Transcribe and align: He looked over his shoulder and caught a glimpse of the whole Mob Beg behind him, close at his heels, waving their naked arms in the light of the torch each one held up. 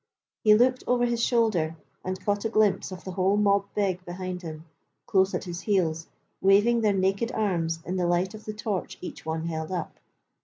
He 0.43 0.55
looked 0.55 0.83
over 0.87 1.05
his 1.05 1.23
shoulder 1.23 1.77
and 2.03 2.19
caught 2.25 2.43
a 2.43 2.49
glimpse 2.49 2.91
of 2.91 3.03
the 3.03 3.11
whole 3.11 3.37
Mob 3.37 3.65
Beg 3.75 4.03
behind 4.03 4.41
him, 4.41 4.65
close 5.05 5.35
at 5.35 5.43
his 5.43 5.61
heels, 5.61 6.07
waving 6.41 6.81
their 6.81 6.91
naked 6.91 7.31
arms 7.33 7.77
in 7.85 7.97
the 7.97 8.07
light 8.07 8.33
of 8.33 8.45
the 8.45 8.53
torch 8.53 8.97
each 8.99 9.27
one 9.27 9.45
held 9.45 9.71
up. 9.71 9.99